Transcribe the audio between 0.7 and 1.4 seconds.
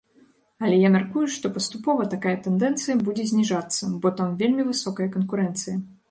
я мяркую,